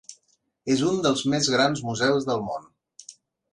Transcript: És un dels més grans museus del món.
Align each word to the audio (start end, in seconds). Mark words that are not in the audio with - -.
És 0.75 0.81
un 0.91 0.97
dels 1.03 1.21
més 1.35 1.51
grans 1.57 1.85
museus 1.91 2.29
del 2.33 2.43
món. 2.51 2.69